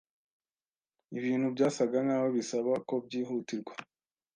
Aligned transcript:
Ibintu 1.17 1.47
byasaga 1.55 1.97
nkaho 2.05 2.27
bisaba 2.37 2.71
ko 2.87 2.95
byihutirwa. 3.05 3.73